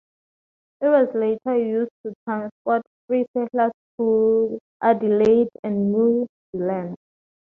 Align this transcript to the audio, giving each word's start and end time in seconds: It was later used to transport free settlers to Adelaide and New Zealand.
It 0.81 0.87
was 0.87 1.09
later 1.13 1.59
used 1.59 1.91
to 2.03 2.15
transport 2.25 2.81
free 3.05 3.23
settlers 3.37 3.69
to 3.99 4.57
Adelaide 4.81 5.49
and 5.63 5.91
New 5.93 6.25
Zealand. 6.55 6.95